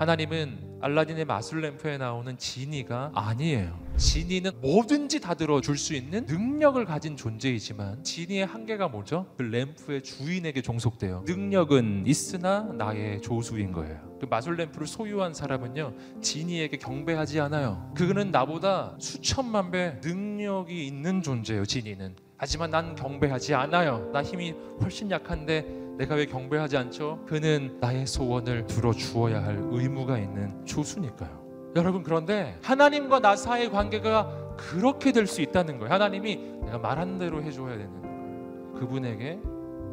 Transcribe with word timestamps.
하나님은 0.00 0.78
알라딘의 0.80 1.26
마술 1.26 1.60
램프에 1.60 1.98
나오는 1.98 2.38
지니가 2.38 3.12
아니에요. 3.14 3.78
지니는 3.98 4.52
뭐든지 4.62 5.20
다 5.20 5.34
들어줄 5.34 5.76
수 5.76 5.94
있는 5.94 6.24
능력을 6.24 6.82
가진 6.86 7.18
존재이지만 7.18 8.02
지니의 8.02 8.46
한계가 8.46 8.88
뭐죠? 8.88 9.26
그 9.36 9.42
램프의 9.42 10.02
주인에게 10.02 10.62
종속돼요. 10.62 11.24
능력은 11.26 12.04
있으나 12.06 12.62
나의 12.62 13.20
조수인 13.20 13.72
거예요. 13.72 14.16
그 14.18 14.24
마술 14.24 14.56
램프를 14.56 14.86
소유한 14.86 15.34
사람은요 15.34 15.92
지니에게 16.22 16.78
경배하지 16.78 17.38
않아요. 17.40 17.92
그는 17.94 18.30
나보다 18.30 18.96
수천만 18.98 19.70
배 19.70 20.00
능력이 20.02 20.86
있는 20.86 21.20
존재예요. 21.20 21.66
지니는. 21.66 22.16
하지만 22.38 22.70
난 22.70 22.94
경배하지 22.94 23.52
않아요. 23.52 24.08
나 24.14 24.22
힘이 24.22 24.54
훨씬 24.80 25.10
약한데 25.10 25.79
내가 25.98 26.14
왜 26.14 26.24
경배하지 26.26 26.76
않죠? 26.76 27.24
그는 27.26 27.76
나의 27.80 28.06
소원을 28.06 28.66
들어주어야 28.66 29.44
할 29.44 29.58
의무가 29.70 30.18
있는 30.18 30.64
조수니까요. 30.64 31.40
여러분 31.76 32.02
그런데 32.02 32.58
하나님과 32.62 33.20
나 33.20 33.36
사이의 33.36 33.70
관계가 33.70 34.56
그렇게 34.56 35.12
될 35.12 35.26
수 35.26 35.40
있다는 35.42 35.78
거예요. 35.78 35.92
하나님이 35.92 36.36
내가 36.64 36.78
말한 36.78 37.18
대로 37.18 37.42
해줘야 37.42 37.76
되는 37.76 38.00
거예요. 38.00 38.72
그분에게 38.78 39.38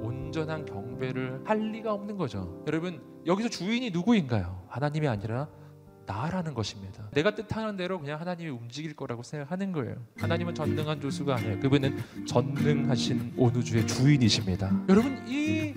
온전한 0.01 0.65
경배를 0.65 1.41
할 1.43 1.59
리가 1.71 1.93
없는 1.93 2.17
거죠. 2.17 2.63
여러분 2.67 3.01
여기서 3.25 3.49
주인이 3.49 3.89
누구인가요? 3.91 4.63
하나님이 4.69 5.07
아니라 5.07 5.47
나라는 6.05 6.53
것입니다. 6.53 7.09
내가 7.13 7.35
뜻하는 7.35 7.75
대로 7.75 7.99
그냥 7.99 8.17
하나님이 8.19 8.49
움직일 8.49 8.95
거라고 8.95 9.23
생각하는 9.23 9.73
거예요. 9.73 9.95
하나님은 10.17 10.55
전능한 10.55 11.01
조수가 11.01 11.35
아니에요. 11.35 11.59
그분은 11.59 11.97
전능하신 12.25 13.33
온 13.35 13.53
우주의 13.55 13.85
주인이십니다. 13.85 14.71
여러분 14.87 15.21
이 15.27 15.73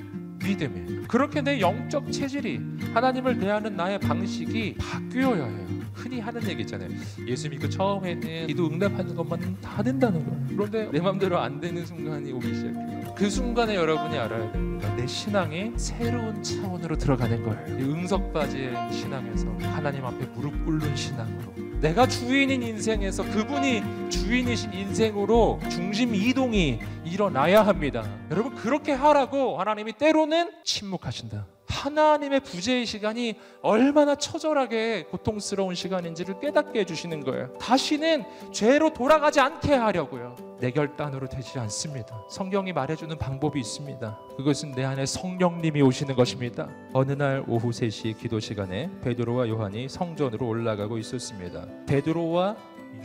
믿음이에요. 0.50 1.02
그렇게 1.08 1.40
내 1.40 1.60
영적 1.60 2.10
체질이 2.12 2.60
하나님을 2.92 3.38
대하는 3.38 3.76
나의 3.76 3.98
방식이 3.98 4.74
바뀌어야 4.78 5.44
해요. 5.44 5.66
흔히 5.94 6.20
하는 6.20 6.42
얘기 6.48 6.62
있잖아요. 6.62 6.88
예수 7.26 7.48
믿고 7.48 7.68
처음에는 7.68 8.46
기도 8.46 8.66
응답하는 8.66 9.14
것만 9.14 9.56
다 9.60 9.82
된다는 9.82 10.24
거예요. 10.24 10.46
그런데 10.48 10.90
내 10.90 11.00
마음대로 11.00 11.38
안 11.38 11.60
되는 11.60 11.84
순간이 11.84 12.32
오기 12.32 12.54
시작해요. 12.54 13.14
그 13.14 13.28
순간에 13.28 13.74
여러분이 13.76 14.16
알아야 14.16 14.52
됩니다. 14.52 14.94
내 14.96 15.06
신앙이 15.06 15.72
새로운 15.76 16.42
차원으로 16.42 16.96
들어가는 16.96 17.42
거예요. 17.42 17.78
응석 17.78 18.32
바지의 18.32 18.92
신앙에서 18.92 19.46
하나님 19.60 20.04
앞에 20.04 20.24
무릎 20.34 20.64
꿇는 20.64 20.96
신앙으로 20.96 21.69
내가 21.80 22.06
주인인 22.06 22.62
인생에서 22.62 23.24
그분이 23.24 24.10
주인이신 24.10 24.74
인생으로 24.74 25.58
중심 25.70 26.14
이동이 26.14 26.78
일어나야 27.06 27.66
합니다. 27.66 28.04
여러분 28.30 28.54
그렇게 28.54 28.92
하라고 28.92 29.58
하나님이 29.58 29.94
때로는 29.94 30.50
침묵하신다. 30.62 31.46
하나님의 31.68 32.40
부재의 32.40 32.84
시간이 32.84 33.36
얼마나 33.62 34.14
처절하게 34.14 35.04
고통스러운 35.04 35.74
시간인지를 35.74 36.40
깨닫게 36.40 36.80
해주시는 36.80 37.24
거예요. 37.24 37.54
다시는 37.58 38.24
죄로 38.52 38.92
돌아가지 38.92 39.40
않게 39.40 39.72
하려고요. 39.72 40.49
내 40.60 40.70
결단으로 40.70 41.26
되지 41.26 41.58
않습니다. 41.58 42.22
성경이 42.28 42.74
말해주는 42.74 43.16
방법이 43.16 43.58
있습니다. 43.58 44.18
그것은 44.36 44.72
내 44.72 44.84
안에 44.84 45.06
성령님이 45.06 45.80
오시는 45.80 46.14
것입니다. 46.14 46.68
어느 46.92 47.12
날 47.12 47.42
오후 47.48 47.70
3시 47.70 48.18
기도 48.18 48.38
시간에 48.38 48.90
베드로와 49.00 49.48
요한이 49.48 49.88
성전으로 49.88 50.46
올라가고 50.46 50.98
있었습니다. 50.98 51.66
베드로와 51.86 52.56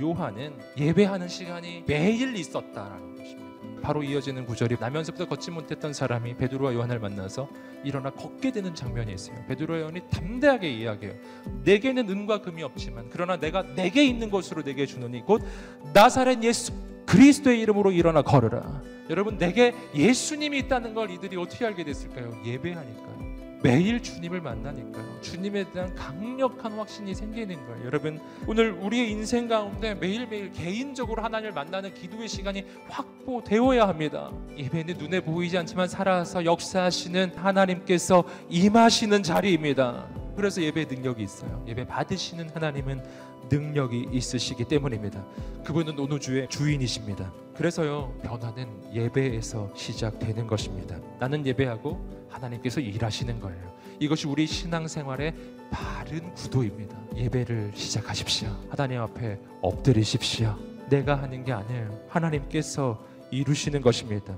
요한은 0.01 0.53
예배하는 0.77 1.29
시간이 1.29 1.85
매일 1.87 2.35
있었다라는 2.35 3.15
것입니다. 3.15 3.45
바로 3.81 4.03
이어지는 4.03 4.45
구절이 4.45 4.75
나면서부터 4.79 5.27
걷지 5.27 5.51
못했던 5.51 5.93
사람이 5.93 6.35
베드로와 6.35 6.73
요한을 6.73 6.99
만나서 6.99 7.47
일어나 7.85 8.09
걷게 8.09 8.51
되는 8.51 8.75
장면이 8.75 9.13
있어요. 9.13 9.37
베드로와 9.47 9.79
요한이 9.79 10.01
담대하게 10.09 10.69
이야기해요. 10.69 11.15
내게는 11.63 12.09
은과 12.09 12.41
금이 12.41 12.63
없지만 12.63 13.09
그러나 13.11 13.37
내가 13.37 13.61
내게 13.61 14.03
있는 14.03 14.29
것으로 14.29 14.63
내게 14.63 14.85
주노니 14.85 15.21
곧 15.21 15.41
나사렛 15.93 16.43
예수 16.43 16.73
그리스도의 17.15 17.61
이름으로 17.61 17.91
일어나 17.91 18.21
걸으라. 18.21 18.81
여러분 19.09 19.37
내게 19.37 19.73
예수님이 19.95 20.59
있다는 20.59 20.93
걸 20.93 21.09
이들이 21.11 21.37
어떻게 21.37 21.65
알게 21.65 21.85
됐을까요? 21.85 22.37
예배하니까요. 22.45 23.15
매일 23.63 24.03
주님을 24.03 24.41
만나니까요. 24.41 25.21
주님에 25.21 25.71
대한 25.71 25.95
강력한 25.95 26.73
확신이 26.73 27.15
생기는 27.15 27.55
거예요. 27.65 27.85
여러분, 27.85 28.19
오늘 28.45 28.71
우리의 28.73 29.09
인생 29.09 29.47
가운데 29.47 29.95
매일매일 29.95 30.51
개인적으로 30.51 31.23
하나님을 31.23 31.51
만나는 31.51 31.91
기도의 31.95 32.27
시간이 32.27 32.63
확보되어야 32.89 33.87
합니다. 33.87 34.29
예배는 34.55 34.99
눈에 34.99 35.19
보이지 35.21 35.57
않지만 35.57 35.87
살아서 35.87 36.45
역사하시는 36.45 37.31
하나님께서 37.37 38.23
임하시는 38.49 39.23
자리입니다. 39.23 40.24
그래서 40.35 40.61
예배 40.61 40.85
능력이 40.85 41.23
있어요. 41.23 41.63
예배 41.67 41.87
받으시는 41.87 42.49
하나님은 42.49 43.01
능력이 43.49 44.09
있으시기 44.11 44.65
때문입니다. 44.65 45.23
그분은 45.63 45.97
온 45.99 46.11
우주의 46.11 46.47
주인이십니다. 46.49 47.31
그래서요, 47.55 48.13
변화는 48.23 48.67
예배에서 48.93 49.71
시작되는 49.75 50.47
것입니다. 50.47 50.97
나는 51.19 51.45
예배하고 51.45 52.25
하나님께서 52.29 52.81
일하시는 52.81 53.39
거예요. 53.39 53.75
이것이 53.99 54.27
우리 54.27 54.45
신앙생활의 54.45 55.33
바른 55.71 56.33
구도입니다. 56.33 56.97
예배를 57.15 57.71
시작하십시오. 57.73 58.49
하나님 58.69 59.01
앞에 59.01 59.39
엎드리십시오. 59.61 60.57
내가 60.89 61.21
하는 61.21 61.45
게 61.45 61.53
아니에요. 61.53 61.97
하나님께서 62.09 63.01
이루시는 63.31 63.81
것입니다. 63.81 64.37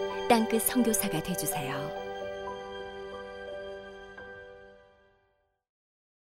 땅끝 0.31 0.61
성교사가 0.61 1.21
되주세요 1.23 2.00